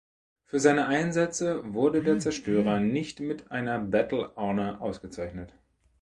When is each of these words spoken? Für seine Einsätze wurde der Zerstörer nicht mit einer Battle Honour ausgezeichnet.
Für 0.45 0.59
seine 0.59 0.87
Einsätze 0.87 1.61
wurde 1.75 2.01
der 2.01 2.17
Zerstörer 2.17 2.79
nicht 2.79 3.19
mit 3.19 3.51
einer 3.51 3.77
Battle 3.77 4.31
Honour 4.35 4.81
ausgezeichnet. 4.81 5.53